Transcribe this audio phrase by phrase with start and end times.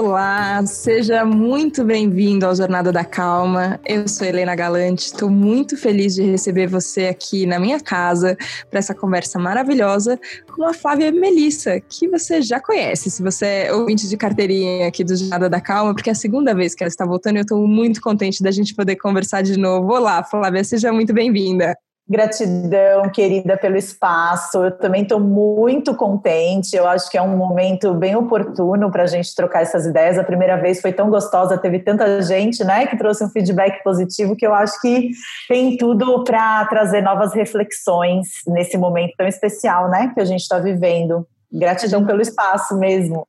[0.00, 3.80] Olá, seja muito bem-vindo ao Jornada da Calma.
[3.84, 8.36] Eu sou Helena Galante, estou muito feliz de receber você aqui na minha casa
[8.70, 10.16] para essa conversa maravilhosa
[10.54, 15.02] com a Flávia Melissa, que você já conhece, se você é ouvinte de carteirinha aqui
[15.02, 17.42] do Jornada da Calma, porque é a segunda vez que ela está voltando e eu
[17.42, 19.92] estou muito contente da gente poder conversar de novo.
[19.92, 21.76] Olá, Flávia, seja muito bem-vinda.
[22.10, 24.64] Gratidão, querida, pelo espaço.
[24.64, 26.74] Eu também estou muito contente.
[26.74, 30.18] Eu acho que é um momento bem oportuno para a gente trocar essas ideias.
[30.18, 34.34] A primeira vez foi tão gostosa, teve tanta gente, né, que trouxe um feedback positivo
[34.34, 35.10] que eu acho que
[35.48, 40.58] tem tudo para trazer novas reflexões nesse momento tão especial, né, que a gente está
[40.58, 41.26] vivendo.
[41.50, 43.26] Gratidão pelo espaço mesmo.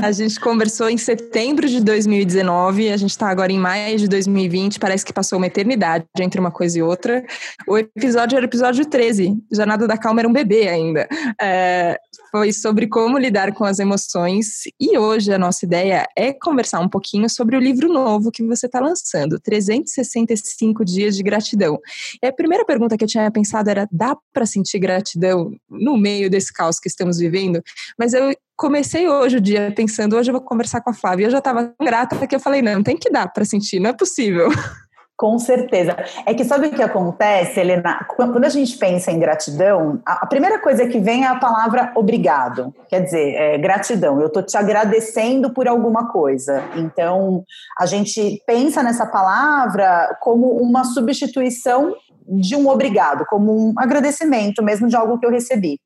[0.00, 4.78] A gente conversou em setembro de 2019, a gente está agora em maio de 2020,
[4.78, 7.24] parece que passou uma eternidade entre uma coisa e outra.
[7.66, 11.08] O episódio era o episódio 13, Jornada da Calma era um bebê ainda.
[11.40, 11.98] É,
[12.30, 16.88] foi sobre como lidar com as emoções e hoje a nossa ideia é conversar um
[16.88, 21.78] pouquinho sobre o livro novo que você está lançando, 365 Dias de Gratidão.
[22.22, 26.30] E a primeira pergunta que eu tinha pensado era: dá para sentir gratidão no meio
[26.30, 27.55] desse caos que estamos vivendo?
[27.98, 31.26] Mas eu comecei hoje o dia pensando, hoje eu vou conversar com a Flávia.
[31.26, 33.92] Eu já estava grata que eu falei, não, tem que dar para sentir, não é
[33.92, 34.48] possível.
[35.16, 35.96] Com certeza.
[36.26, 38.06] É que sabe o que acontece, Helena?
[38.06, 42.74] Quando a gente pensa em gratidão, a primeira coisa que vem é a palavra obrigado.
[42.86, 44.20] Quer dizer, é, gratidão.
[44.20, 46.62] Eu estou te agradecendo por alguma coisa.
[46.76, 47.44] Então,
[47.78, 51.94] a gente pensa nessa palavra como uma substituição
[52.28, 55.80] de um obrigado, como um agradecimento mesmo de algo que eu recebi.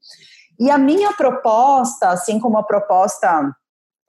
[0.60, 3.50] E a minha proposta, assim como a proposta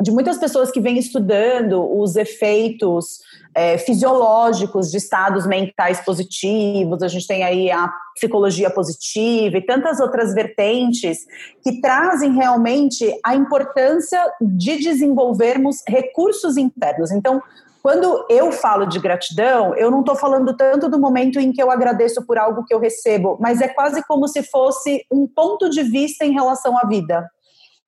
[0.01, 3.19] de muitas pessoas que vêm estudando os efeitos
[3.53, 9.99] é, fisiológicos de estados mentais positivos, a gente tem aí a psicologia positiva e tantas
[9.99, 11.25] outras vertentes
[11.63, 17.11] que trazem realmente a importância de desenvolvermos recursos internos.
[17.11, 17.41] Então,
[17.81, 21.71] quando eu falo de gratidão, eu não estou falando tanto do momento em que eu
[21.71, 25.81] agradeço por algo que eu recebo, mas é quase como se fosse um ponto de
[25.81, 27.27] vista em relação à vida.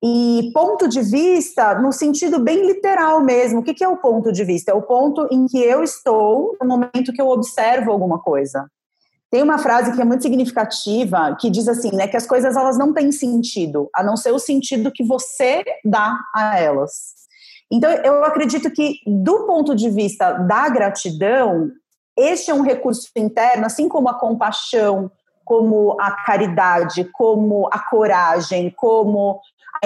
[0.06, 3.62] E ponto de vista no sentido bem literal mesmo.
[3.62, 4.72] O que é o ponto de vista?
[4.72, 8.69] É o ponto em que eu estou no momento que eu observo alguma coisa.
[9.31, 12.78] Tem uma frase que é muito significativa que diz assim, né, que as coisas elas
[12.78, 17.24] não têm sentido, a não ser o sentido que você dá a elas.
[17.72, 21.72] Então, eu acredito que, do ponto de vista da gratidão,
[22.16, 25.09] este é um recurso interno, assim como a compaixão,
[25.44, 29.40] como a caridade, como a coragem, como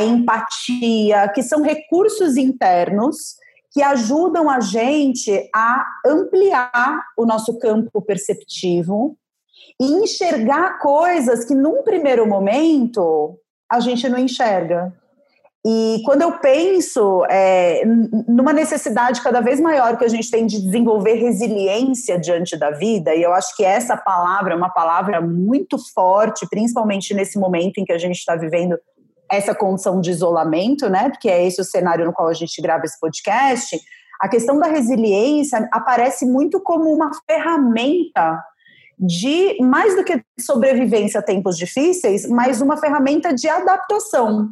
[0.03, 3.35] empatia, que são recursos internos
[3.71, 9.15] que ajudam a gente a ampliar o nosso campo perceptivo
[9.79, 13.37] e enxergar coisas que, num primeiro momento,
[13.69, 14.93] a gente não enxerga.
[15.65, 17.83] E quando eu penso é,
[18.27, 23.13] numa necessidade cada vez maior que a gente tem de desenvolver resiliência diante da vida,
[23.13, 27.85] e eu acho que essa palavra é uma palavra muito forte, principalmente nesse momento em
[27.85, 28.79] que a gente está vivendo
[29.31, 31.09] essa condição de isolamento, né?
[31.09, 33.79] Porque é esse o cenário no qual a gente grava esse podcast.
[34.19, 38.41] A questão da resiliência aparece muito como uma ferramenta
[38.99, 44.49] de mais do que sobrevivência a tempos difíceis, mas uma ferramenta de adaptação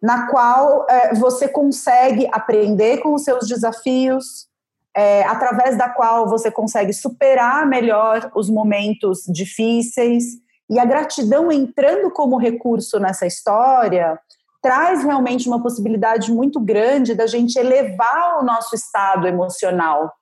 [0.00, 4.48] na qual é, você consegue aprender com os seus desafios,
[4.96, 10.41] é, através da qual você consegue superar melhor os momentos difíceis.
[10.70, 14.18] E a gratidão entrando como recurso nessa história
[14.62, 20.12] traz realmente uma possibilidade muito grande da gente elevar o nosso estado emocional,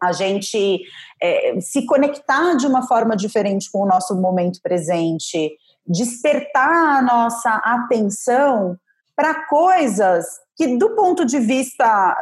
[0.00, 0.80] a gente
[1.20, 5.52] é, se conectar de uma forma diferente com o nosso momento presente,
[5.84, 8.76] despertar a nossa atenção
[9.16, 10.24] para coisas
[10.56, 12.16] que do ponto de vista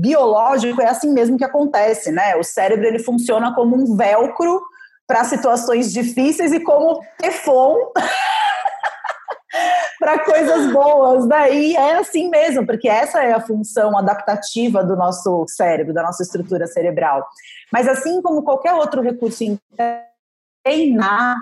[0.00, 2.36] biológico é assim mesmo que acontece, né?
[2.36, 4.62] O cérebro ele funciona como um velcro
[5.06, 7.76] para situações difíceis e como teflon
[9.98, 11.26] para coisas boas.
[11.26, 11.80] Daí né?
[11.80, 16.66] é assim mesmo, porque essa é a função adaptativa do nosso cérebro, da nossa estrutura
[16.66, 17.26] cerebral.
[17.72, 19.44] Mas assim como qualquer outro recurso
[20.64, 21.36] treinar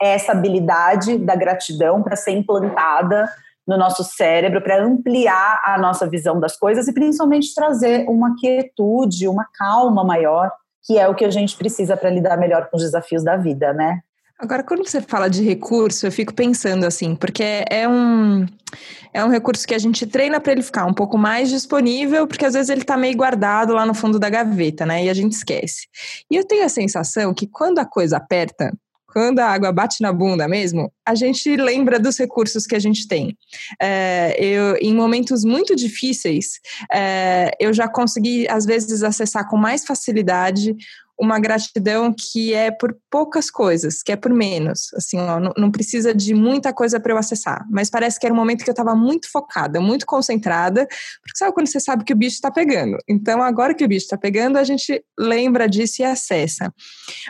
[0.00, 3.28] essa habilidade da gratidão para ser implantada
[3.66, 9.28] no nosso cérebro para ampliar a nossa visão das coisas e principalmente trazer uma quietude,
[9.28, 10.50] uma calma maior,
[10.88, 13.74] que é o que a gente precisa para lidar melhor com os desafios da vida,
[13.74, 14.00] né?
[14.38, 18.46] Agora, quando você fala de recurso, eu fico pensando assim, porque é um,
[19.12, 22.46] é um recurso que a gente treina para ele ficar um pouco mais disponível, porque
[22.46, 25.04] às vezes ele está meio guardado lá no fundo da gaveta, né?
[25.04, 25.88] E a gente esquece.
[26.30, 28.72] E eu tenho a sensação que quando a coisa aperta,
[29.12, 33.08] quando a água bate na bunda mesmo, a gente lembra dos recursos que a gente
[33.08, 33.36] tem.
[33.80, 36.60] É, eu, em momentos muito difíceis,
[36.92, 40.76] é, eu já consegui, às vezes, acessar com mais facilidade
[41.18, 44.92] uma gratidão que é por poucas coisas, que é por menos.
[44.94, 47.66] Assim, ó, não, não precisa de muita coisa para eu acessar.
[47.70, 50.86] Mas parece que era um momento que eu estava muito focada, muito concentrada,
[51.22, 52.96] porque sabe quando você sabe que o bicho está pegando?
[53.08, 56.72] Então, agora que o bicho está pegando, a gente lembra disso e acessa.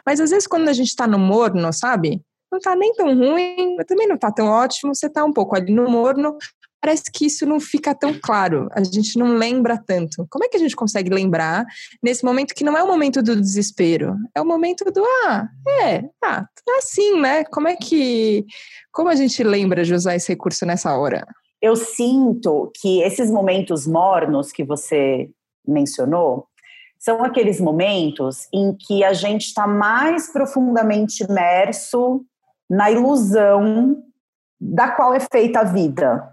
[0.04, 2.20] Mas às vezes, quando a gente está no morno, sabe?
[2.50, 5.54] Não está nem tão ruim, mas também não está tão ótimo, você está um pouco
[5.54, 6.36] ali no morno,
[6.80, 10.26] parece que isso não fica tão claro, a gente não lembra tanto.
[10.30, 11.64] Como é que a gente consegue lembrar
[12.02, 15.48] nesse momento que não é o momento do desespero, é o momento do ah,
[15.82, 16.46] é, ah,
[16.78, 17.44] assim, né?
[17.44, 18.44] Como é que
[18.92, 21.26] como a gente lembra de usar esse recurso nessa hora?
[21.60, 25.28] Eu sinto que esses momentos mornos que você
[25.66, 26.46] mencionou
[26.98, 32.24] são aqueles momentos em que a gente está mais profundamente imerso
[32.68, 34.02] na ilusão
[34.60, 36.32] da qual é feita a vida,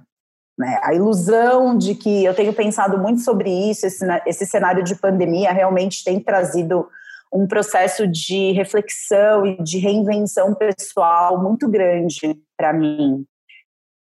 [0.57, 0.79] né?
[0.83, 5.51] A ilusão de que eu tenho pensado muito sobre isso, esse, esse cenário de pandemia
[5.51, 6.87] realmente tem trazido
[7.31, 13.25] um processo de reflexão e de reinvenção pessoal muito grande para mim.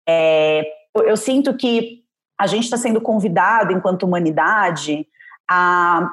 [0.08, 0.62] É,
[0.94, 2.02] eu sinto que
[2.40, 5.06] a gente está sendo convidado, enquanto humanidade,
[5.50, 6.08] a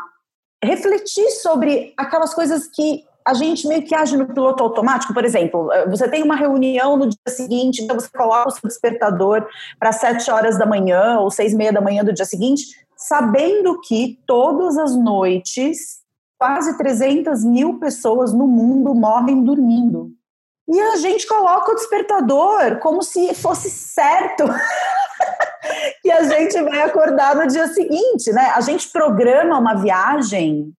[0.62, 5.14] refletir sobre aquelas coisas que a gente meio que age no piloto automático.
[5.14, 8.68] Por exemplo, eh, você tem uma reunião no dia seguinte, então você coloca o seu
[8.68, 9.48] despertador
[9.80, 13.82] para sete horas da manhã ou seis e meia da manhã do dia seguinte, sabendo
[13.82, 16.04] que todas as noites
[16.38, 20.12] quase 300 mil pessoas no mundo morrem dormindo.
[20.68, 24.44] E a gente coloca o despertador como se fosse certo
[26.02, 28.52] que a gente vai acordar no dia seguinte, né?
[28.56, 30.74] A gente programa uma viagem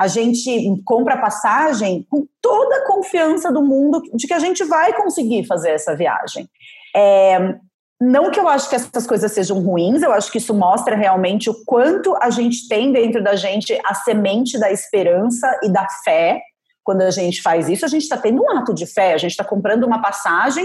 [0.00, 0.50] a gente
[0.82, 5.72] compra passagem com toda a confiança do mundo de que a gente vai conseguir fazer
[5.72, 6.48] essa viagem.
[6.96, 7.54] É,
[8.00, 11.50] não que eu acho que essas coisas sejam ruins, eu acho que isso mostra realmente
[11.50, 16.40] o quanto a gente tem dentro da gente a semente da esperança e da fé.
[16.82, 19.32] Quando a gente faz isso, a gente está tendo um ato de fé, a gente
[19.32, 20.64] está comprando uma passagem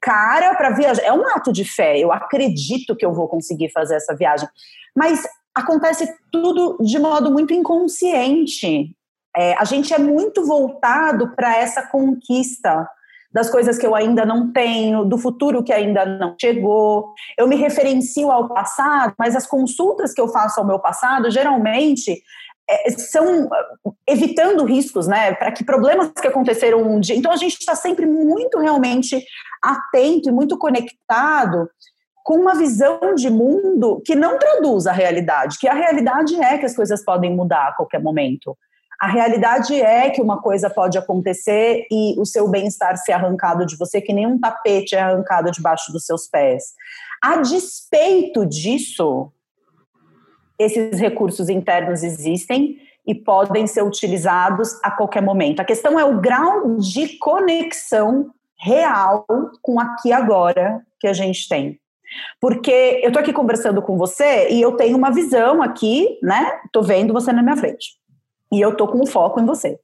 [0.00, 1.02] cara para viajar.
[1.04, 4.48] É um ato de fé, eu acredito que eu vou conseguir fazer essa viagem.
[4.96, 5.22] Mas
[5.54, 8.94] acontece tudo de modo muito inconsciente.
[9.36, 12.86] É, a gente é muito voltado para essa conquista
[13.32, 17.14] das coisas que eu ainda não tenho, do futuro que ainda não chegou.
[17.38, 22.22] Eu me referencio ao passado, mas as consultas que eu faço ao meu passado geralmente
[22.68, 23.48] é, são
[24.06, 25.34] evitando riscos, né?
[25.34, 27.16] Para que problemas que aconteceram um dia.
[27.16, 29.24] Então a gente está sempre muito realmente
[29.62, 31.68] atento e muito conectado
[32.22, 36.66] com uma visão de mundo que não traduz a realidade, que a realidade é que
[36.66, 38.56] as coisas podem mudar a qualquer momento.
[39.00, 43.76] A realidade é que uma coisa pode acontecer e o seu bem-estar ser arrancado de
[43.76, 46.74] você, que nem um tapete é arrancado debaixo dos seus pés.
[47.20, 49.32] A despeito disso,
[50.56, 55.58] esses recursos internos existem e podem ser utilizados a qualquer momento.
[55.58, 59.26] A questão é o grau de conexão real
[59.60, 61.81] com aqui agora que a gente tem.
[62.40, 66.60] Porque eu tô aqui conversando com você e eu tenho uma visão aqui, né?
[66.72, 67.96] Tô vendo você na minha frente.
[68.52, 69.78] E eu tô com um foco em você.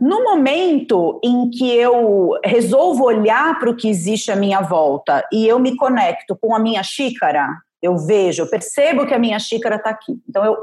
[0.00, 5.46] No momento em que eu resolvo olhar para o que existe à minha volta e
[5.46, 7.46] eu me conecto com a minha xícara,
[7.82, 10.18] eu vejo, eu percebo que a minha xícara está aqui.
[10.26, 10.56] Então eu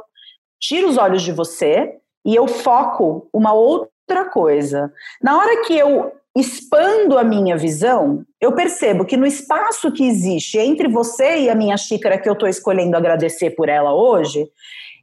[0.60, 4.92] tiro os olhos de você e eu foco uma outra coisa.
[5.22, 10.58] Na hora que eu expando a minha visão, eu percebo que no espaço que existe
[10.58, 14.48] entre você e a minha xícara que eu estou escolhendo agradecer por ela hoje,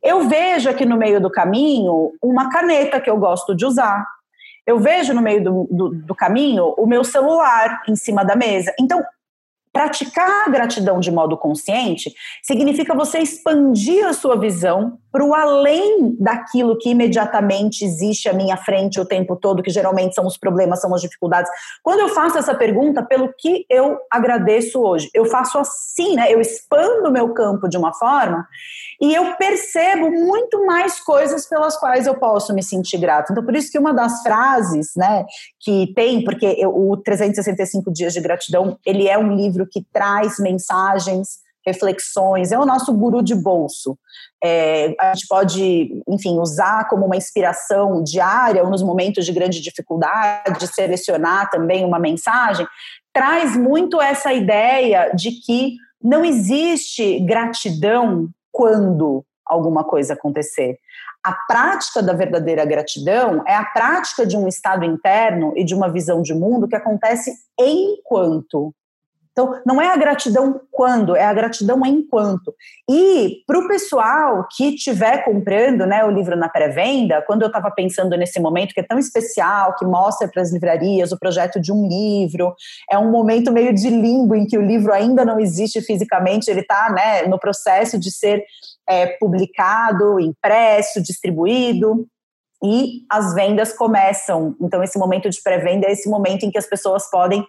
[0.02, 4.06] eu vejo aqui no meio do caminho uma caneta que eu gosto de usar.
[4.66, 8.72] Eu vejo no meio do, do, do caminho o meu celular em cima da mesa.
[8.78, 9.02] Então,
[9.74, 12.14] Praticar a gratidão de modo consciente
[12.44, 18.56] significa você expandir a sua visão para o além daquilo que imediatamente existe à minha
[18.56, 21.50] frente o tempo todo, que geralmente são os problemas, são as dificuldades.
[21.82, 26.32] Quando eu faço essa pergunta, pelo que eu agradeço hoje, eu faço assim, né?
[26.32, 28.46] Eu expando o meu campo de uma forma
[29.04, 33.32] e eu percebo muito mais coisas pelas quais eu posso me sentir grato.
[33.32, 35.26] Então, por isso que uma das frases, né,
[35.60, 40.38] que tem, porque eu, o 365 dias de gratidão, ele é um livro que traz
[40.38, 43.98] mensagens, reflexões, é o nosso guru de bolso.
[44.42, 49.60] É, a gente pode, enfim, usar como uma inspiração diária ou nos momentos de grande
[49.60, 52.66] dificuldade, selecionar também uma mensagem,
[53.12, 60.78] traz muito essa ideia de que não existe gratidão quando alguma coisa acontecer.
[61.26, 65.90] a prática da verdadeira gratidão é a prática de um estado interno e de uma
[65.90, 68.74] visão de mundo que acontece enquanto
[69.34, 72.54] então, não é a gratidão quando, é a gratidão enquanto.
[72.88, 77.68] E para o pessoal que estiver comprando né, o livro na pré-venda, quando eu estava
[77.68, 81.72] pensando nesse momento que é tão especial, que mostra para as livrarias o projeto de
[81.72, 82.54] um livro,
[82.88, 86.60] é um momento meio de limbo em que o livro ainda não existe fisicamente, ele
[86.60, 88.44] está né, no processo de ser
[88.88, 92.06] é, publicado, impresso, distribuído
[92.64, 94.56] e as vendas começam.
[94.60, 97.46] Então, esse momento de pré-venda é esse momento em que as pessoas podem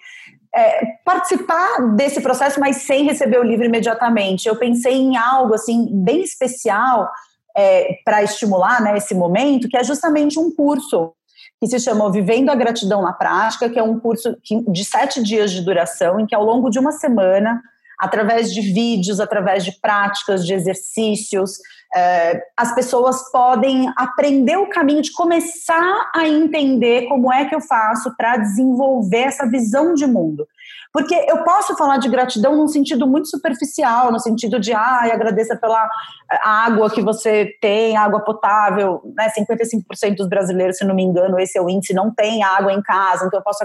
[0.54, 4.48] é, participar desse processo, mas sem receber o livro imediatamente.
[4.48, 7.10] Eu pensei em algo assim bem especial
[7.56, 11.14] é, para estimular né, esse momento, que é justamente um curso
[11.62, 15.52] que se chama Vivendo a Gratidão na Prática, que é um curso de sete dias
[15.52, 17.62] de duração, em que ao longo de uma semana,
[18.00, 21.60] através de vídeos, através de práticas, de exercícios,
[21.96, 27.62] é, as pessoas podem aprender o caminho de começar a entender como é que eu
[27.62, 30.46] faço para desenvolver essa visão de mundo.
[30.96, 35.54] Porque eu posso falar de gratidão num sentido muito superficial, no sentido de, ah, agradeça
[35.58, 35.90] pela
[36.42, 39.30] água que você tem, água potável, né?
[39.38, 42.82] 55% dos brasileiros, se não me engano, esse é o índice, não tem água em
[42.82, 43.60] casa, então eu posso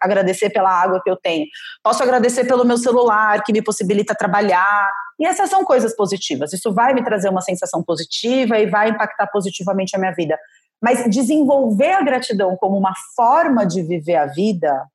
[0.00, 1.46] agradecer pela água que eu tenho.
[1.80, 4.90] Posso agradecer pelo meu celular, que me possibilita trabalhar.
[5.20, 6.52] E essas são coisas positivas.
[6.52, 10.36] Isso vai me trazer uma sensação positiva e vai impactar positivamente a minha vida.
[10.82, 14.88] Mas desenvolver a gratidão como uma forma de viver a vida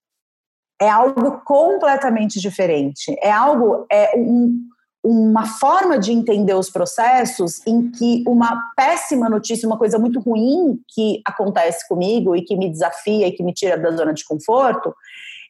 [0.81, 3.15] é algo completamente diferente.
[3.21, 4.57] É algo, é um,
[5.03, 10.79] uma forma de entender os processos em que uma péssima notícia, uma coisa muito ruim
[10.88, 14.95] que acontece comigo e que me desafia e que me tira da zona de conforto,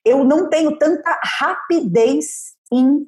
[0.03, 3.05] eu não tenho tanta rapidez em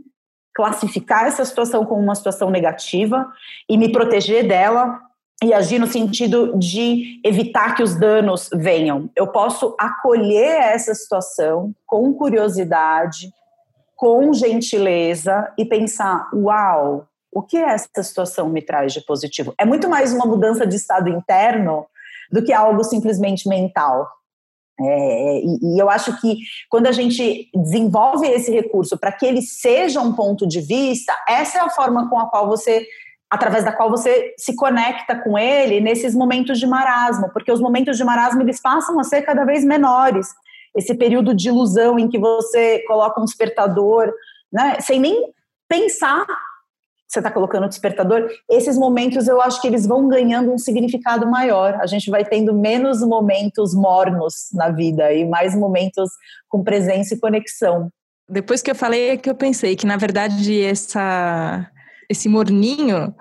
[0.53, 3.25] classificar essa situação como uma situação negativa
[3.69, 4.99] e me proteger dela
[5.43, 9.09] e agir no sentido de evitar que os danos venham.
[9.15, 13.33] Eu posso acolher essa situação com curiosidade,
[13.95, 19.53] com gentileza e pensar: uau, o que essa situação me traz de positivo?
[19.57, 21.87] É muito mais uma mudança de estado interno
[22.31, 24.07] do que algo simplesmente mental.
[24.79, 26.37] É, e, e, eu acho que
[26.69, 31.59] quando a gente desenvolve esse recurso para que ele seja um ponto de vista, essa
[31.59, 32.87] é a forma com a qual você
[33.31, 37.95] através da qual você se conecta com ele nesses momentos de marasmo, porque os momentos
[37.95, 40.27] de marasmo eles passam a ser cada vez menores.
[40.75, 44.13] Esse período de ilusão em que você coloca um despertador,
[44.51, 45.31] né, sem nem
[45.69, 46.25] pensar
[47.07, 51.29] você está colocando o despertador, esses momentos eu acho que eles vão ganhando um significado
[51.29, 51.77] maior.
[51.81, 56.09] A gente vai tendo menos momentos mornos na vida e mais momentos
[56.47, 57.89] com presença e conexão.
[58.29, 61.69] Depois que eu falei é que eu pensei que na verdade essa
[62.11, 63.13] esse morninho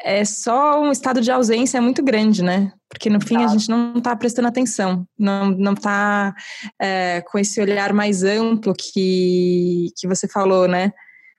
[0.00, 2.70] é só um estado de ausência muito grande, né?
[2.90, 6.34] Porque no fim a gente não está prestando atenção, não não está
[6.80, 10.92] é, com esse olhar mais amplo que que você falou, né?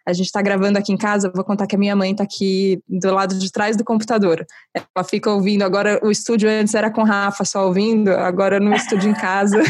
[0.08, 2.80] A gente está gravando aqui em casa, vou contar que a minha mãe está aqui
[2.88, 4.46] do lado de trás do computador.
[4.74, 9.10] Ela fica ouvindo, agora o estúdio antes era com Rafa só ouvindo, agora no estúdio
[9.10, 9.62] em casa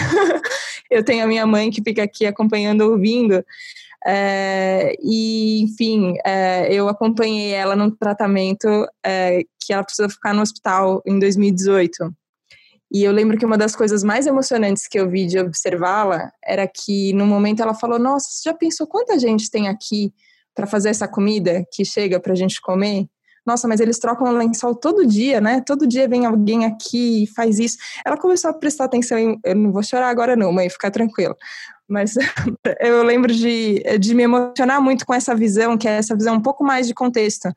[0.92, 3.44] eu tenho a minha mãe que fica aqui acompanhando, ouvindo.
[4.08, 8.68] É, e, enfim, é, eu acompanhei ela num tratamento
[9.04, 12.14] é, que ela precisou ficar no hospital em 2018.
[12.92, 16.68] E eu lembro que uma das coisas mais emocionantes que eu vi de observá-la era
[16.68, 20.14] que, no momento, ela falou: Nossa, você já pensou quanta gente tem aqui
[20.54, 23.08] para fazer essa comida que chega para a gente comer?
[23.46, 25.62] Nossa, mas eles trocam lençol todo dia, né?
[25.66, 27.78] Todo dia vem alguém aqui e faz isso.
[28.04, 29.40] Ela começou a prestar atenção em.
[29.44, 31.36] Eu não vou chorar agora, não, mãe, fica tranquila.
[31.88, 32.16] Mas
[32.80, 36.42] eu lembro de, de me emocionar muito com essa visão, que é essa visão um
[36.42, 37.50] pouco mais de contexto,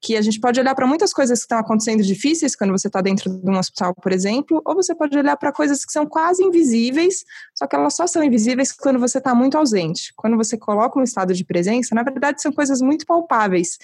[0.00, 3.00] que a gente pode olhar para muitas coisas que estão acontecendo difíceis quando você está
[3.00, 6.42] dentro de um hospital, por exemplo, ou você pode olhar para coisas que são quase
[6.42, 10.12] invisíveis, só que elas só são invisíveis quando você está muito ausente.
[10.16, 13.78] Quando você coloca um estado de presença, na verdade são coisas muito palpáveis.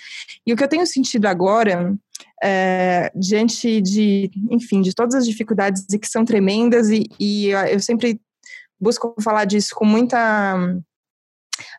[0.46, 1.96] E o que eu tenho sentido agora
[2.42, 8.20] é, diante de, enfim, de todas as dificuldades que são tremendas e, e eu sempre
[8.80, 10.56] busco falar disso com muita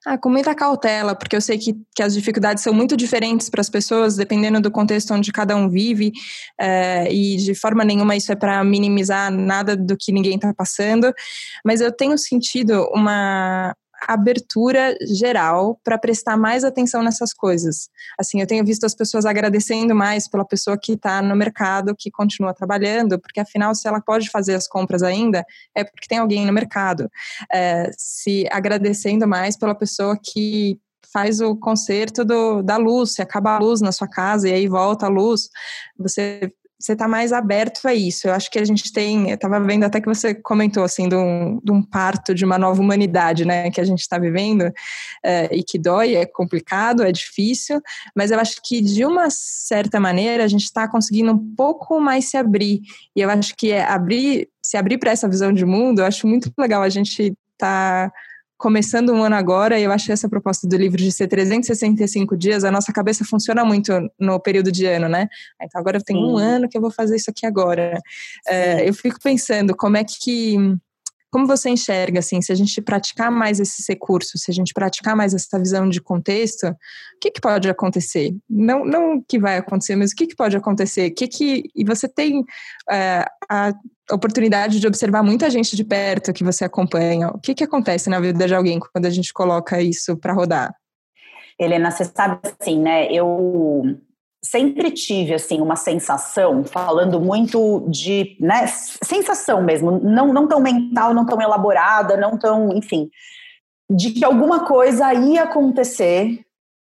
[0.06, 3.62] ah, com muita cautela, porque eu sei que, que as dificuldades são muito diferentes para
[3.62, 6.12] as pessoas, dependendo do contexto onde cada um vive,
[6.60, 11.14] é, e de forma nenhuma isso é para minimizar nada do que ninguém está passando,
[11.64, 13.76] mas eu tenho sentido uma,
[14.08, 17.90] abertura geral para prestar mais atenção nessas coisas.
[18.20, 22.12] Assim, eu tenho visto as pessoas agradecendo mais pela pessoa que está no mercado, que
[22.12, 26.46] continua trabalhando, porque afinal, se ela pode fazer as compras ainda, é porque tem alguém
[26.46, 27.10] no mercado.
[27.52, 30.80] É, se agradecendo mais pela pessoa que
[31.12, 34.68] faz o conserto do, da luz, se acaba a luz na sua casa e aí
[34.68, 35.50] volta a luz,
[35.98, 38.28] você você tá mais aberto a isso.
[38.28, 41.16] Eu acho que a gente tem, eu estava vendo até que você comentou assim de
[41.16, 44.72] um, de um, parto de uma nova humanidade, né, que a gente está vivendo
[45.24, 47.82] é, e que dói, é complicado, é difícil,
[48.16, 52.30] mas eu acho que de uma certa maneira a gente está conseguindo um pouco mais
[52.30, 52.82] se abrir.
[53.16, 56.28] E eu acho que é abrir, se abrir para essa visão de mundo, eu acho
[56.28, 58.12] muito legal a gente tá
[58.58, 62.64] começando um ano agora, e eu achei essa proposta do livro de ser 365 dias,
[62.64, 65.28] a nossa cabeça funciona muito no período de ano, né?
[65.62, 66.34] Então agora eu tenho Sim.
[66.34, 68.00] um ano que eu vou fazer isso aqui agora.
[68.48, 70.56] É, eu fico pensando como é que.
[71.32, 75.16] Como você enxerga, assim, se a gente praticar mais esses recursos, se a gente praticar
[75.16, 76.76] mais essa visão de contexto, o
[77.20, 78.36] que, que pode acontecer?
[78.50, 81.12] Não, não o que vai acontecer, mas o que, que pode acontecer?
[81.12, 82.44] O que que, e você tem
[82.90, 83.74] é, a
[84.12, 87.30] oportunidade de observar muita gente de perto que você acompanha.
[87.30, 90.74] O que, que acontece na vida de alguém quando a gente coloca isso para rodar?
[91.60, 93.12] Helena, você sabe assim, né?
[93.12, 93.98] Eu
[94.44, 101.14] sempre tive assim uma sensação, falando muito de, né, sensação mesmo, não não tão mental,
[101.14, 103.10] não tão elaborada, não tão, enfim,
[103.90, 106.46] de que alguma coisa ia acontecer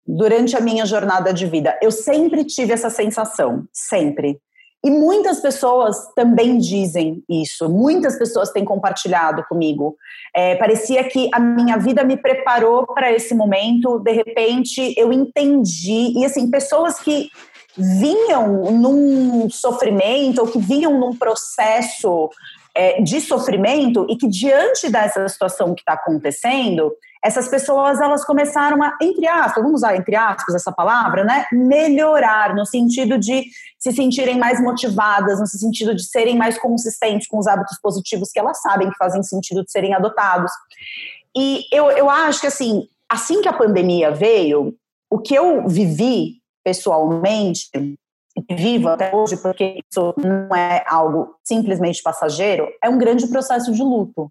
[0.07, 1.79] durante a minha jornada de vida.
[1.83, 4.41] Eu sempre tive essa sensação, sempre.
[4.87, 9.97] E muitas pessoas também dizem isso, muitas pessoas têm compartilhado comigo.
[10.33, 16.17] É, parecia que a minha vida me preparou para esse momento, de repente eu entendi.
[16.17, 17.29] E assim, pessoas que
[17.77, 22.31] vinham num sofrimento ou que vinham num processo
[22.73, 26.93] é, de sofrimento e que diante dessa situação que está acontecendo,
[27.27, 31.45] essas pessoas elas começaram a, entre aspas, vamos usar entre aspas essa palavra, né?
[31.53, 33.45] Melhorar no sentido de
[33.77, 38.39] se sentirem mais motivadas, no sentido de serem mais consistentes com os hábitos positivos que
[38.39, 40.53] elas sabem que fazem sentido de serem adotados.
[41.37, 44.73] E eu, eu acho que assim, assim que a pandemia veio,
[45.11, 47.69] o que eu vivi pessoalmente,
[48.49, 53.83] vivo até hoje, porque isso não é algo simplesmente passageiro, é um grande processo de
[53.83, 54.31] luto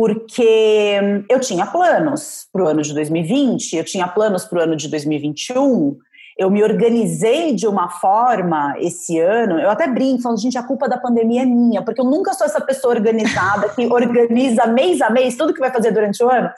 [0.00, 4.74] porque eu tinha planos para o ano de 2020, eu tinha planos para o ano
[4.74, 5.94] de 2021,
[6.38, 10.88] eu me organizei de uma forma esse ano, eu até brinco, falo, gente, a culpa
[10.88, 15.10] da pandemia é minha, porque eu nunca sou essa pessoa organizada que organiza mês a
[15.10, 16.48] mês tudo que vai fazer durante o ano.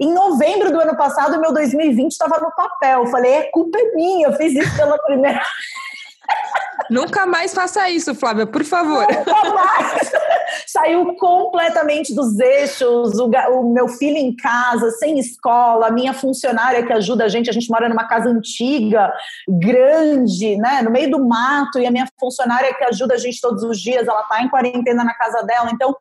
[0.00, 3.00] Em novembro do ano passado, meu 2020 estava no papel.
[3.00, 5.42] Eu falei, é culpa é minha, eu fiz isso pela primeira
[6.92, 9.06] Nunca mais faça isso, Flávia, por favor.
[9.10, 10.12] Nunca mais.
[10.68, 16.84] Saiu completamente dos eixos, o, o, meu filho em casa, sem escola, a minha funcionária
[16.84, 19.10] que ajuda a gente, a gente mora numa casa antiga,
[19.48, 23.62] grande, né, no meio do mato, e a minha funcionária que ajuda a gente todos
[23.62, 25.70] os dias, ela está em quarentena na casa dela.
[25.72, 25.96] Então,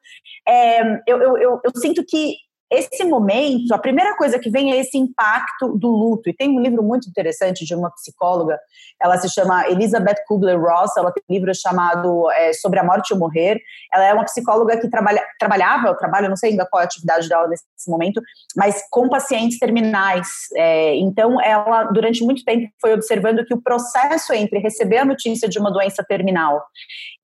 [0.46, 2.36] é, eu, eu, eu, eu sinto que
[2.72, 6.30] esse momento, a primeira coisa que vem é esse impacto do luto.
[6.30, 8.58] E tem um livro muito interessante de uma psicóloga,
[9.02, 13.14] ela se chama Elizabeth Kubler-Ross, ela tem um livro chamado é, Sobre a Morte e
[13.14, 13.60] o Morrer.
[13.94, 17.28] Ela é uma psicóloga que trabalha, trabalhava, trabalha, não sei ainda qual é a atividade
[17.28, 18.22] dela nesse momento,
[18.56, 20.28] mas com pacientes terminais.
[20.56, 25.50] É, então, ela, durante muito tempo, foi observando que o processo entre receber a notícia
[25.50, 26.64] de uma doença terminal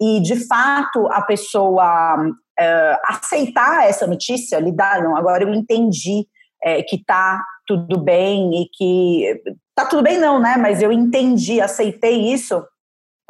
[0.02, 2.18] e, de fato, a pessoa
[2.60, 6.28] uh, aceitar essa notícia, lidar, não, agora eu entendi
[6.64, 9.42] é, que tá tudo bem e que
[9.76, 10.58] tá tudo bem não, né?
[10.58, 12.64] Mas eu entendi, aceitei isso.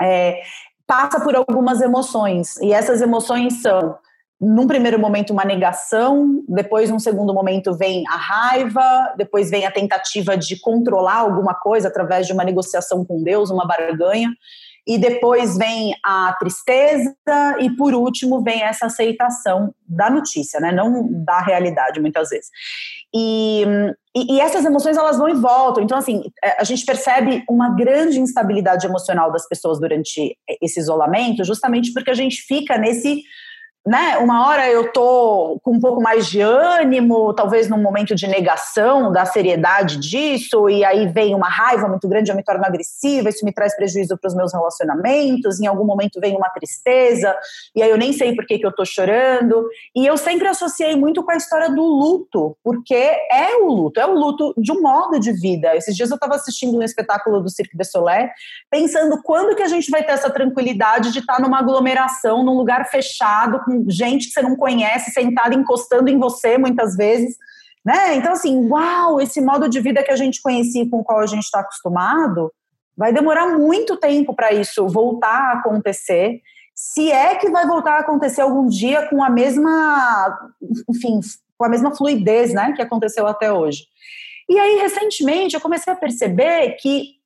[0.02, 0.42] É,
[0.86, 3.98] passa por algumas emoções e essas emoções são
[4.40, 9.72] num primeiro momento uma negação, depois num segundo momento vem a raiva, depois vem a
[9.72, 14.30] tentativa de controlar alguma coisa através de uma negociação com Deus, uma barganha,
[14.88, 17.14] e depois vem a tristeza
[17.60, 20.72] e por último vem essa aceitação da notícia, né?
[20.72, 22.50] Não da realidade muitas vezes.
[23.14, 23.66] E,
[24.16, 25.84] e, e, essas emoções elas vão e voltam.
[25.84, 31.44] Então assim é, a gente percebe uma grande instabilidade emocional das pessoas durante esse isolamento,
[31.44, 33.24] justamente porque a gente fica nesse
[33.88, 38.28] né, uma hora eu tô com um pouco mais de ânimo, talvez num momento de
[38.28, 43.30] negação da seriedade disso, e aí vem uma raiva muito grande, eu me torno agressiva,
[43.30, 47.34] isso me traz prejuízo para os meus relacionamentos, em algum momento vem uma tristeza,
[47.74, 50.98] e aí eu nem sei por que, que eu tô chorando, e eu sempre associei
[50.98, 54.82] muito com a história do luto, porque é o luto, é o luto de um
[54.82, 55.74] modo de vida.
[55.78, 58.28] Esses dias eu estava assistindo um espetáculo do Cirque de Soleil,
[58.70, 62.86] pensando quando que a gente vai ter essa tranquilidade de estar numa aglomeração, num lugar
[62.90, 67.36] fechado, com gente que você não conhece sentada encostando em você muitas vezes.
[67.86, 68.16] Né?
[68.16, 71.20] Então, assim, uau, esse modo de vida que a gente conhecia e com o qual
[71.20, 72.52] a gente está acostumado,
[72.96, 76.42] vai demorar muito tempo para isso voltar a acontecer.
[76.76, 80.38] Se é que vai voltar a acontecer algum dia com a mesma,
[80.90, 81.20] enfim,
[81.58, 83.84] com a mesma fluidez, né, que aconteceu até hoje.
[84.50, 87.17] E aí, recentemente, eu comecei a perceber que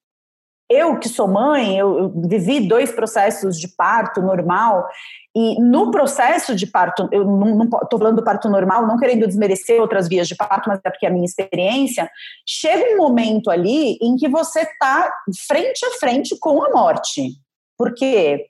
[0.71, 4.88] eu que sou mãe, eu, vivi dois processos de parto normal,
[5.36, 9.79] e no processo de parto, eu não estou falando do parto normal, não querendo desmerecer
[9.79, 12.10] outras vias de parto, mas é porque é a minha experiência,
[12.45, 15.12] chega um momento ali em que você está
[15.47, 17.31] frente a frente com a morte.
[17.77, 18.45] Porque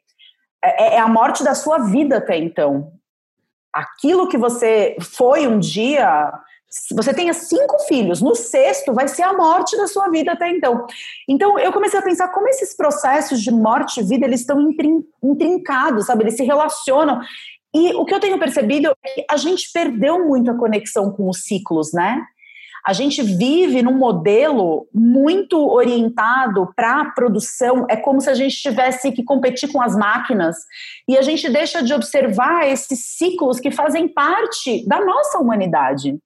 [0.64, 2.92] é, é a morte da sua vida até então.
[3.72, 6.32] Aquilo que você foi um dia
[6.94, 10.86] você tenha cinco filhos, no sexto vai ser a morte da sua vida até então.
[11.28, 14.58] Então eu comecei a pensar como esses processos de morte e vida eles estão
[15.22, 16.24] intrincados, sabe?
[16.24, 17.20] Eles se relacionam.
[17.74, 21.30] E o que eu tenho percebido é que a gente perdeu muito a conexão com
[21.30, 22.22] os ciclos, né?
[22.86, 28.56] A gente vive num modelo muito orientado para a produção, é como se a gente
[28.56, 30.56] tivesse que competir com as máquinas
[31.08, 36.18] e a gente deixa de observar esses ciclos que fazem parte da nossa humanidade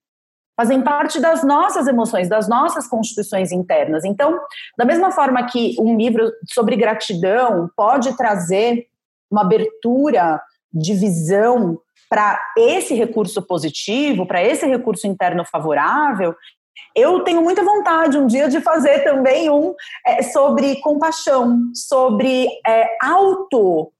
[0.56, 4.04] fazem parte das nossas emoções, das nossas constituições internas.
[4.04, 4.38] Então,
[4.76, 8.86] da mesma forma que um livro sobre gratidão pode trazer
[9.30, 10.40] uma abertura
[10.72, 16.34] de visão para esse recurso positivo, para esse recurso interno favorável,
[16.94, 19.74] eu tenho muita vontade um dia de fazer também um
[20.06, 23.92] é, sobre compaixão, sobre é, auto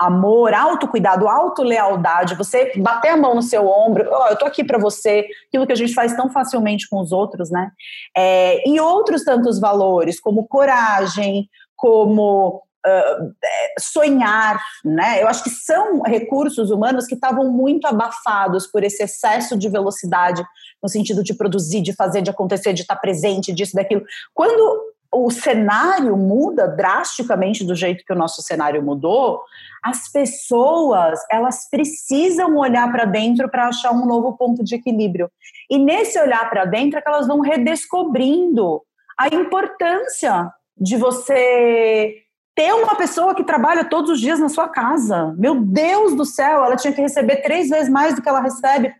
[0.00, 4.78] amor, autocuidado, autolealdade, você bater a mão no seu ombro, oh, eu tô aqui para
[4.78, 7.70] você, aquilo que a gente faz tão facilmente com os outros, né?
[8.16, 13.34] É, e outros tantos valores, como coragem, como uh,
[13.78, 15.22] sonhar, né?
[15.22, 20.42] Eu acho que são recursos humanos que estavam muito abafados por esse excesso de velocidade,
[20.82, 24.02] no sentido de produzir, de fazer, de acontecer, de estar presente, disso, daquilo.
[24.32, 29.42] Quando o cenário muda drasticamente do jeito que o nosso cenário mudou,
[29.82, 35.30] as pessoas elas precisam olhar para dentro para achar um novo ponto de equilíbrio.
[35.68, 38.82] E nesse olhar para dentro é que elas vão redescobrindo
[39.18, 42.22] a importância de você
[42.54, 45.34] ter uma pessoa que trabalha todos os dias na sua casa.
[45.38, 48.94] Meu Deus do céu, ela tinha que receber três vezes mais do que ela recebe,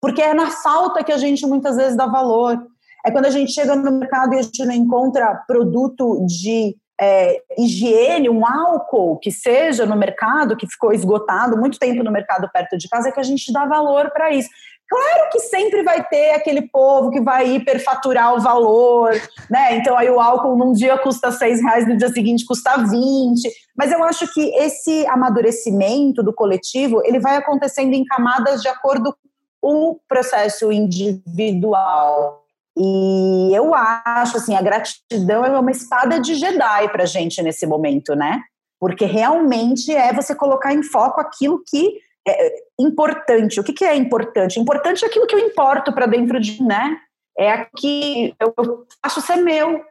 [0.00, 2.66] porque é na falta que a gente muitas vezes dá valor.
[3.06, 7.42] É quando a gente chega no mercado e a gente não encontra produto de é,
[7.58, 12.76] higiene, um álcool que seja no mercado, que ficou esgotado muito tempo no mercado perto
[12.76, 14.48] de casa, é que a gente dá valor para isso.
[14.88, 19.12] Claro que sempre vai ter aquele povo que vai hiperfaturar o valor,
[19.50, 19.76] né?
[19.76, 23.50] Então aí o álcool num dia custa seis reais, no dia seguinte custa 20.
[23.76, 29.14] Mas eu acho que esse amadurecimento do coletivo ele vai acontecendo em camadas de acordo
[29.60, 32.45] com o processo individual.
[32.78, 38.14] E eu acho assim, a gratidão é uma espada de Jedi para gente nesse momento,
[38.14, 38.42] né?
[38.78, 43.58] Porque realmente é você colocar em foco aquilo que é importante.
[43.58, 44.60] O que, que é importante?
[44.60, 46.98] Importante é aquilo que eu importo para dentro de, né?
[47.38, 49.82] É aqui eu, eu faço ser meu.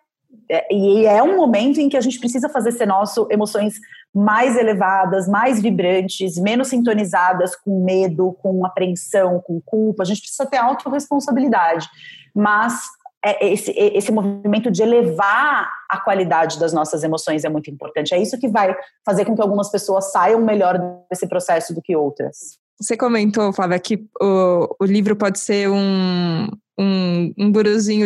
[0.50, 3.76] É, e é um momento em que a gente precisa fazer ser nosso emoções
[4.14, 10.04] mais elevadas, mais vibrantes, menos sintonizadas com medo, com apreensão, com culpa.
[10.04, 11.88] A gente precisa ter autorresponsabilidade
[12.36, 12.82] mas
[13.24, 18.14] é, esse, esse movimento de elevar a qualidade das nossas emoções é muito importante.
[18.14, 20.78] É isso que vai fazer com que algumas pessoas saiam melhor
[21.10, 22.60] desse processo do que outras.
[22.80, 27.52] Você comentou, Flávia, que o, o livro pode ser um, um, um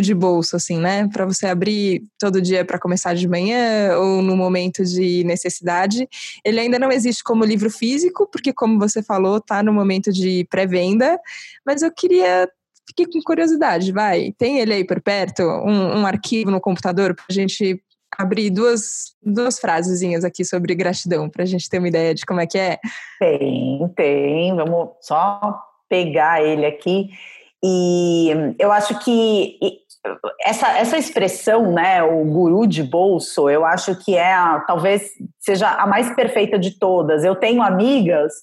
[0.02, 1.08] de bolso, assim, né?
[1.12, 6.08] Para você abrir todo dia para começar de manhã ou no momento de necessidade.
[6.46, 10.46] Ele ainda não existe como livro físico, porque, como você falou, está no momento de
[10.50, 11.20] pré-venda.
[11.66, 12.50] Mas eu queria
[12.88, 14.34] fiquei com curiosidade, vai.
[14.38, 17.80] Tem ele aí por perto, um, um arquivo no computador para a gente
[18.18, 22.42] abrir duas, duas frasezinhas aqui sobre gratidão, para a gente ter uma ideia de como
[22.42, 22.80] é que é?
[23.20, 24.56] Tem, tem.
[24.56, 27.10] Vamos só pegar ele aqui.
[27.64, 29.60] E eu acho que
[30.42, 35.70] essa, essa expressão, né, o guru de bolso, eu acho que é a, talvez seja
[35.70, 37.24] a mais perfeita de todas.
[37.24, 38.34] Eu tenho amigas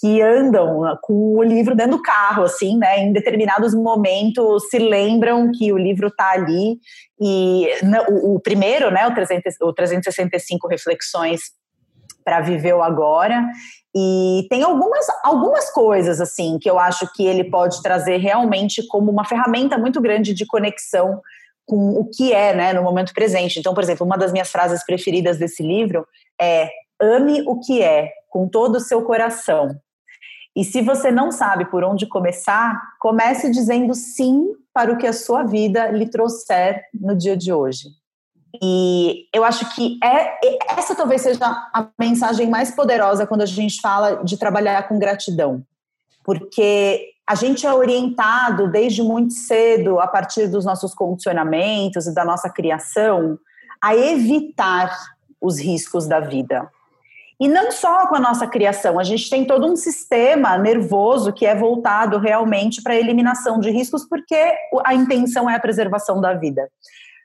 [0.00, 3.00] que andam com o livro dentro do carro, assim, né?
[3.00, 6.78] Em determinados momentos se lembram que o livro está ali.
[7.20, 7.68] E
[8.08, 9.08] o, o, primeiro, né?
[9.08, 11.40] O, 300, o 365 Reflexões
[12.24, 13.44] para Viver o Agora.
[14.00, 19.10] E tem algumas, algumas coisas, assim, que eu acho que ele pode trazer realmente como
[19.10, 21.20] uma ferramenta muito grande de conexão
[21.66, 23.58] com o que é, né, no momento presente.
[23.58, 26.06] Então, por exemplo, uma das minhas frases preferidas desse livro
[26.40, 29.76] é ame o que é, com todo o seu coração.
[30.54, 35.12] E se você não sabe por onde começar, comece dizendo sim para o que a
[35.12, 37.88] sua vida lhe trouxer no dia de hoje.
[38.62, 40.38] E eu acho que é,
[40.78, 45.62] essa talvez seja a mensagem mais poderosa quando a gente fala de trabalhar com gratidão.
[46.24, 52.24] Porque a gente é orientado desde muito cedo, a partir dos nossos condicionamentos e da
[52.24, 53.38] nossa criação,
[53.82, 54.96] a evitar
[55.40, 56.68] os riscos da vida.
[57.40, 61.46] E não só com a nossa criação, a gente tem todo um sistema nervoso que
[61.46, 66.34] é voltado realmente para a eliminação de riscos, porque a intenção é a preservação da
[66.34, 66.68] vida.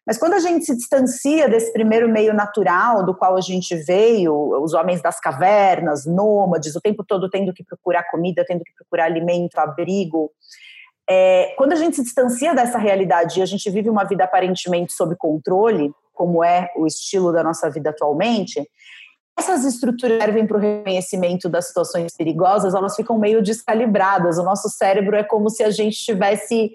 [0.06, 4.34] Mas quando a gente se distancia desse primeiro meio natural do qual a gente veio,
[4.62, 9.06] os homens das cavernas, nômades, o tempo todo tendo que procurar comida, tendo que procurar
[9.06, 10.30] alimento, abrigo,
[11.10, 14.94] é, quando a gente se distancia dessa realidade e a gente vive uma vida aparentemente
[14.94, 18.62] sob controle, como é o estilo da nossa vida atualmente,
[19.38, 24.38] essas estruturas servem para o reconhecimento das situações perigosas, elas ficam meio descalibradas.
[24.38, 26.72] O nosso cérebro é como se a gente estivesse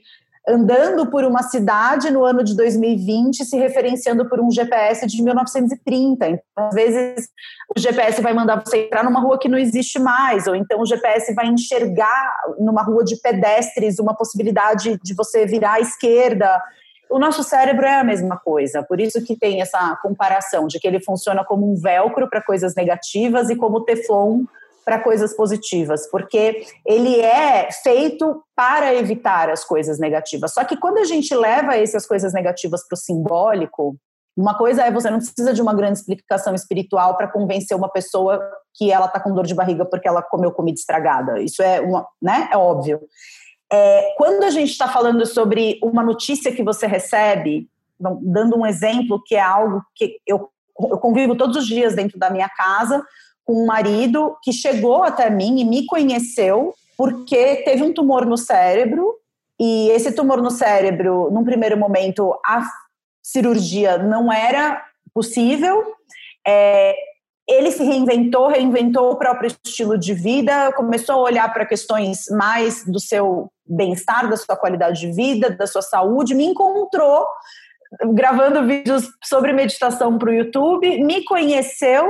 [0.49, 6.29] andando por uma cidade no ano de 2020, se referenciando por um GPS de 1930.
[6.29, 7.29] Então, às vezes,
[7.77, 10.87] o GPS vai mandar você entrar numa rua que não existe mais, ou então o
[10.87, 16.61] GPS vai enxergar numa rua de pedestres uma possibilidade de você virar à esquerda
[17.11, 20.87] o nosso cérebro é a mesma coisa, por isso que tem essa comparação de que
[20.87, 24.45] ele funciona como um velcro para coisas negativas e como teflon
[24.85, 30.53] para coisas positivas, porque ele é feito para evitar as coisas negativas.
[30.55, 33.97] Só que quando a gente leva essas coisas negativas para o simbólico,
[34.37, 38.41] uma coisa é você não precisa de uma grande explicação espiritual para convencer uma pessoa
[38.75, 41.41] que ela está com dor de barriga porque ela comeu comida estragada.
[41.41, 42.49] Isso é uma, né?
[42.53, 43.01] É óbvio.
[43.71, 49.21] É, quando a gente está falando sobre uma notícia que você recebe, dando um exemplo
[49.27, 50.49] que é algo que eu,
[50.89, 53.05] eu convivo todos os dias dentro da minha casa
[53.49, 59.15] um marido que chegou até mim e me conheceu porque teve um tumor no cérebro
[59.59, 62.63] e esse tumor no cérebro, num primeiro momento, a
[63.23, 65.95] cirurgia não era possível.
[66.47, 66.95] É,
[67.49, 72.85] ele se reinventou, reinventou o próprio estilo de vida, começou a olhar para questões mais
[72.85, 77.27] do seu bem-estar, da sua qualidade de vida, da sua saúde, me encontrou
[78.13, 82.07] gravando vídeos sobre meditação para o YouTube, me conheceu,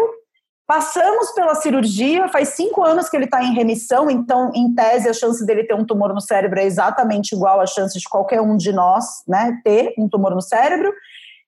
[0.69, 5.15] passamos pela cirurgia, faz cinco anos que ele está em remissão, então, em tese, a
[5.15, 8.57] chance dele ter um tumor no cérebro é exatamente igual à chance de qualquer um
[8.57, 10.93] de nós, né, ter um tumor no cérebro.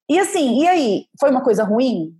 [0.09, 2.17] E assim, e aí, foi uma coisa ruim?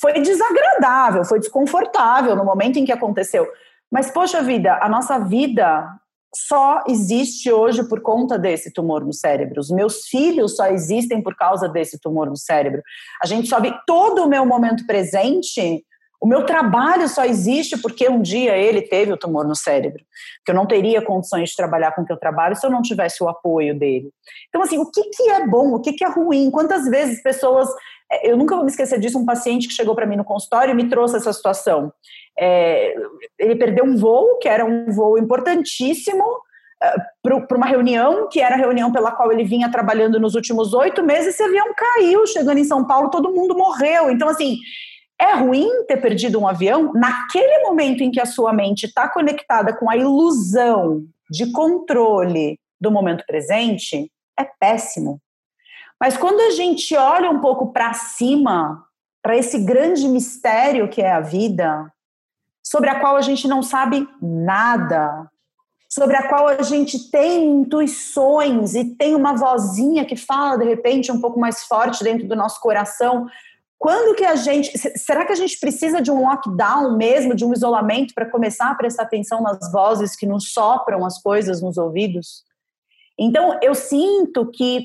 [0.00, 3.46] foi desagradável, foi desconfortável no momento em que aconteceu.
[3.90, 5.86] Mas, poxa vida, a nossa vida
[6.34, 9.60] só existe hoje por conta desse tumor no cérebro.
[9.60, 12.82] Os meus filhos só existem por causa desse tumor no cérebro.
[13.22, 15.84] A gente sabe todo o meu momento presente.
[16.22, 20.04] O meu trabalho só existe porque um dia ele teve o tumor no cérebro.
[20.44, 22.80] Que eu não teria condições de trabalhar com o que eu trabalho se eu não
[22.80, 24.08] tivesse o apoio dele.
[24.48, 26.48] Então, assim, o que, que é bom, o que, que é ruim?
[26.48, 27.68] Quantas vezes pessoas
[28.12, 30.70] é, eu nunca vou me esquecer disso, um paciente que chegou para mim no consultório
[30.70, 31.92] e me trouxe essa situação.
[32.38, 32.94] É,
[33.36, 36.24] ele perdeu um voo, que era um voo importantíssimo,
[36.80, 40.72] é, para uma reunião, que era a reunião pela qual ele vinha trabalhando nos últimos
[40.74, 44.10] oito meses, esse avião caiu, chegando em São Paulo, todo mundo morreu.
[44.10, 44.58] Então, assim,
[45.22, 49.72] é ruim ter perdido um avião naquele momento em que a sua mente está conectada
[49.72, 55.20] com a ilusão de controle do momento presente, é péssimo.
[56.00, 58.84] Mas quando a gente olha um pouco para cima,
[59.22, 61.92] para esse grande mistério que é a vida,
[62.60, 65.30] sobre a qual a gente não sabe nada,
[65.88, 71.12] sobre a qual a gente tem intuições e tem uma vozinha que fala de repente
[71.12, 73.28] um pouco mais forte dentro do nosso coração.
[73.82, 74.78] Quando que a gente.
[74.96, 78.76] Será que a gente precisa de um lockdown mesmo, de um isolamento, para começar a
[78.76, 82.44] prestar atenção nas vozes que nos sopram as coisas nos ouvidos?
[83.18, 84.84] Então, eu sinto que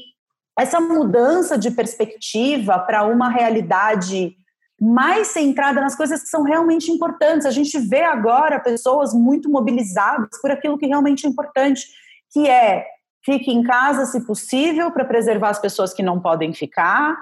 [0.58, 4.36] essa mudança de perspectiva para uma realidade
[4.82, 7.46] mais centrada nas coisas que são realmente importantes.
[7.46, 11.86] A gente vê agora pessoas muito mobilizadas por aquilo que realmente é importante,
[12.34, 12.84] que é
[13.24, 17.16] fique em casa se possível para preservar as pessoas que não podem ficar.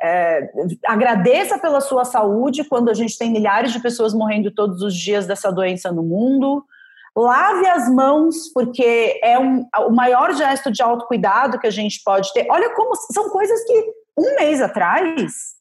[0.00, 0.50] É,
[0.86, 5.26] agradeça pela sua saúde quando a gente tem milhares de pessoas morrendo todos os dias
[5.26, 6.64] dessa doença no mundo
[7.18, 12.32] lave as mãos, porque é um, o maior gesto de autocuidado que a gente pode
[12.32, 12.46] ter.
[12.48, 15.56] Olha como são coisas que um mês atrás,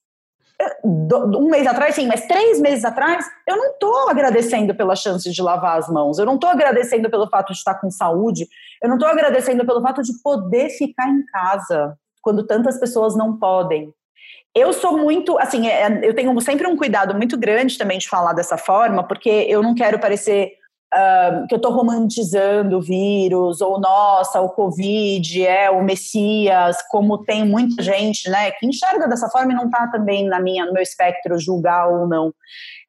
[0.84, 5.42] um mês atrás, sim, mas três meses atrás, eu não estou agradecendo pela chance de
[5.42, 8.48] lavar as mãos, eu não estou agradecendo pelo fato de estar com saúde,
[8.82, 13.38] eu não estou agradecendo pelo fato de poder ficar em casa quando tantas pessoas não
[13.38, 13.94] podem.
[14.58, 18.34] Eu sou muito, assim, é, eu tenho sempre um cuidado muito grande também de falar
[18.34, 20.54] dessa forma, porque eu não quero parecer
[20.88, 27.26] Uh, que eu estou romantizando o vírus, ou nossa, o Covid é o Messias, como
[27.26, 30.72] tem muita gente né, que enxerga dessa forma e não está também na minha, no
[30.72, 32.34] meu espectro julgar ou não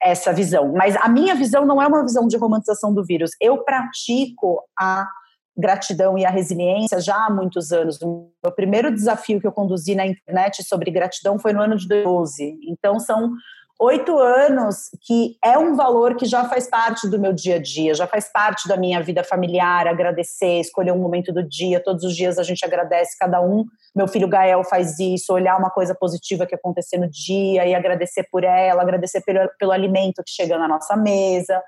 [0.00, 0.72] essa visão.
[0.76, 3.32] Mas a minha visão não é uma visão de romantização do vírus.
[3.40, 5.08] Eu pratico a
[5.58, 8.00] gratidão e a resiliência já há muitos anos.
[8.00, 11.88] O meu primeiro desafio que eu conduzi na internet sobre gratidão foi no ano de
[11.88, 12.58] 2012.
[12.68, 13.32] Então, são
[13.80, 17.94] oito anos que é um valor que já faz parte do meu dia a dia,
[17.94, 22.14] já faz parte da minha vida familiar, agradecer, escolher um momento do dia, todos os
[22.14, 23.64] dias a gente agradece cada um.
[23.94, 28.26] Meu filho Gael faz isso, olhar uma coisa positiva que aconteceu no dia e agradecer
[28.30, 31.62] por ela, agradecer pelo, pelo alimento que chega na nossa mesa.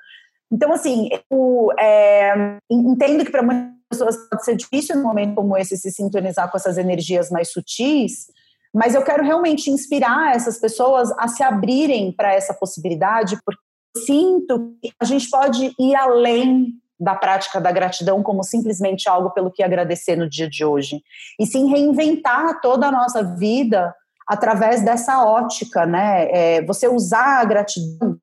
[0.52, 5.56] Então, assim, eu é, entendo que para muitas pessoas pode ser difícil num momento como
[5.56, 8.26] esse se sintonizar com essas energias mais sutis,
[8.74, 13.60] mas eu quero realmente inspirar essas pessoas a se abrirem para essa possibilidade, porque
[13.96, 19.30] eu sinto que a gente pode ir além da prática da gratidão como simplesmente algo
[19.30, 21.02] pelo que agradecer no dia de hoje,
[21.38, 23.94] e sim reinventar toda a nossa vida
[24.26, 26.28] através dessa ótica, né?
[26.30, 28.18] É, você usar a gratidão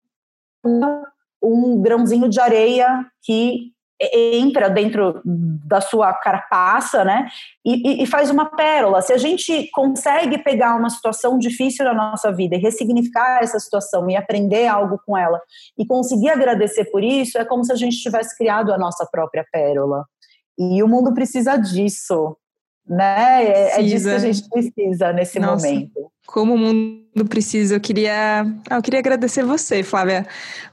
[1.48, 7.28] um grãozinho de areia que entra dentro da sua carapaça, né?
[7.66, 9.02] E, e, faz uma pérola.
[9.02, 14.10] Se a gente consegue pegar uma situação difícil na nossa vida e ressignificar essa situação
[14.10, 15.42] e aprender algo com ela
[15.78, 19.44] e conseguir agradecer por isso, é como se a gente tivesse criado a nossa própria
[19.52, 20.06] pérola.
[20.60, 22.38] E o mundo precisa disso,
[22.88, 23.44] né?
[23.44, 26.12] É, é disso que a gente precisa nesse Nossa, momento.
[26.26, 27.76] Como o mundo precisa.
[27.76, 30.26] Eu queria, ah, eu queria agradecer você, Flávia.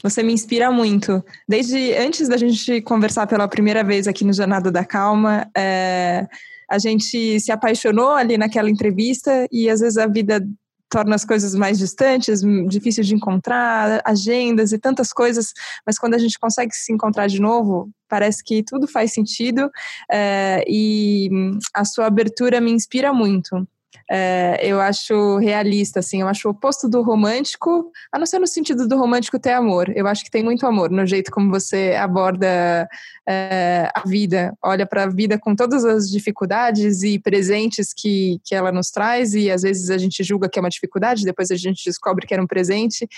[0.02, 1.24] Você me inspira muito.
[1.48, 6.26] Desde antes da gente conversar pela primeira vez aqui no Jornada da Calma, é,
[6.70, 10.44] a gente se apaixonou ali naquela entrevista e às vezes a vida
[10.88, 15.52] torna as coisas mais distantes, difícil de encontrar, agendas e tantas coisas,
[15.86, 19.70] mas quando a gente consegue se encontrar de novo, parece que tudo faz sentido
[20.10, 21.28] é, e
[21.74, 23.66] a sua abertura me inspira muito
[24.10, 28.46] é, eu acho realista, assim, eu acho o oposto do romântico, a não ser no
[28.46, 29.92] sentido do romântico ter amor.
[29.94, 32.88] Eu acho que tem muito amor no jeito como você aborda
[33.26, 38.54] é, a vida, olha para a vida com todas as dificuldades e presentes que, que
[38.54, 41.56] ela nos traz, e às vezes a gente julga que é uma dificuldade, depois a
[41.56, 43.08] gente descobre que era um presente,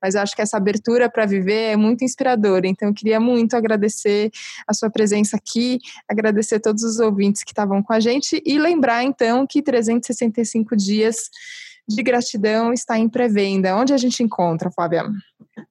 [0.00, 2.66] mas eu acho que essa abertura para viver é muito inspiradora.
[2.66, 4.30] Então, eu queria muito agradecer
[4.66, 5.78] a sua presença aqui,
[6.08, 9.62] agradecer todos os ouvintes que estavam com a gente e lembrar, então, que
[10.36, 11.30] 365 dias
[11.88, 13.76] de gratidão está em pré-venda.
[13.76, 15.04] Onde a gente encontra, Flávia?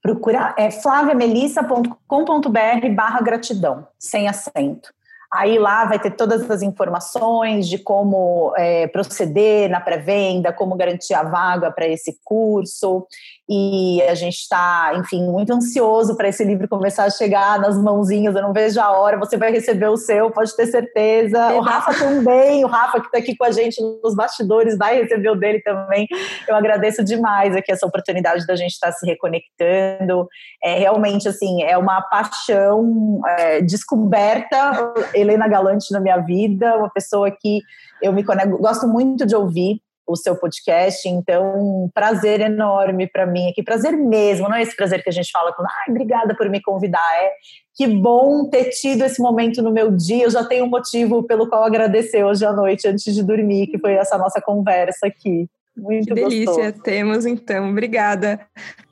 [0.01, 4.93] Procura é flaviamelissa.com.br barra gratidão, sem acento.
[5.33, 11.13] Aí lá vai ter todas as informações de como é, proceder na pré-venda, como garantir
[11.13, 13.05] a vaga para esse curso.
[13.47, 18.35] E a gente está, enfim, muito ansioso para esse livro começar a chegar nas mãozinhas.
[18.35, 19.17] Eu não vejo a hora.
[19.19, 21.53] Você vai receber o seu, pode ter certeza.
[21.53, 25.29] O Rafa também, o Rafa que está aqui com a gente nos bastidores, vai receber
[25.29, 26.07] o dele também.
[26.47, 30.27] Eu agradeço demais aqui essa oportunidade da gente estar tá se reconectando.
[30.63, 37.31] É realmente assim, é uma paixão é, descoberta Helena Galante na minha vida, uma pessoa
[37.31, 37.61] que
[38.01, 43.25] eu me conecto, gosto muito de ouvir o seu podcast, então um prazer enorme para
[43.25, 46.35] mim aqui, prazer mesmo, não é esse prazer que a gente fala com, ai, obrigada
[46.35, 47.31] por me convidar, é
[47.73, 51.49] que bom ter tido esse momento no meu dia, eu já tenho um motivo pelo
[51.49, 55.49] qual agradecer hoje à noite, antes de dormir, que foi essa nossa conversa aqui.
[55.77, 56.83] Muito que delícia, gostoso.
[56.83, 57.69] temos então.
[57.69, 58.39] Obrigada.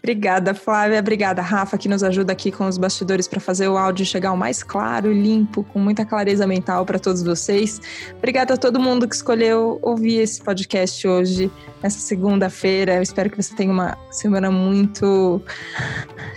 [0.04, 1.00] Obrigada, Flávia.
[1.00, 4.38] Obrigada, Rafa, que nos ajuda aqui com os bastidores para fazer o áudio chegar o
[4.38, 7.80] mais claro, limpo, com muita clareza mental para todos vocês.
[8.17, 11.50] Obrigada a todo mundo que escolheu ouvir esse podcast hoje,
[11.82, 12.96] nessa segunda-feira.
[12.96, 15.41] Eu espero que você tenha uma semana muito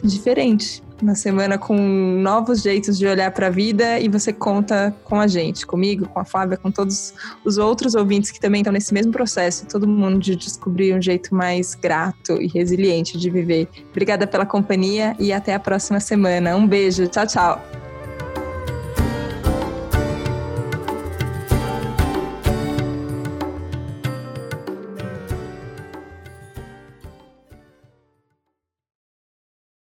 [0.05, 5.21] diferente uma semana com novos jeitos de olhar para a vida e você conta com
[5.21, 8.93] a gente, comigo, com a Flávia, com todos os outros ouvintes que também estão nesse
[8.93, 13.69] mesmo processo, todo mundo de descobrir um jeito mais grato e resiliente de viver.
[13.91, 16.57] Obrigada pela companhia e até a próxima semana.
[16.57, 17.86] Um beijo, tchau, tchau.